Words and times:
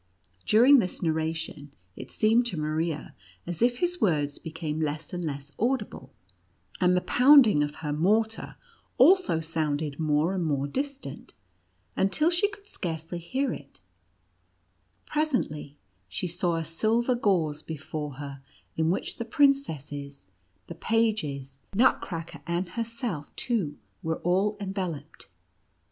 During 0.47 0.79
this 0.79 1.03
narration, 1.03 1.71
it 1.95 2.09
seemed 2.09 2.47
to 2.47 2.57
Maria, 2.59 3.13
as 3.45 3.61
if 3.61 3.77
his 3.77 4.01
words 4.01 4.39
became 4.39 4.79
less 4.79 5.13
and 5.13 5.23
less 5.23 5.51
audible, 5.59 6.11
and 6.79 6.97
the 6.97 7.01
pounding 7.01 7.61
of 7.61 7.75
her 7.85 7.93
mortar 7.93 8.55
also 8.97 9.39
sounded 9.41 9.99
more 9.99 10.33
and 10.33 10.43
more 10.43 10.65
distant, 10.65 11.35
until 11.95 12.31
she 12.31 12.49
could 12.49 12.65
scarcely 12.65 13.19
hear 13.19 13.53
it; 13.53 13.79
presently, 15.05 15.77
she 16.09 16.27
saw 16.27 16.55
a 16.55 16.65
silver 16.65 17.13
gauze 17.13 17.61
before 17.61 18.13
her, 18.15 18.41
in 18.75 18.89
which 18.89 19.17
the 19.17 19.23
princesses, 19.25 20.25
the 20.65 20.73
pages, 20.73 21.59
Nutcracker, 21.75 22.41
and 22.47 22.69
herself, 22.69 23.35
too, 23.35 23.77
were 24.01 24.17
all 24.21 24.57
enveloped. 24.59 25.27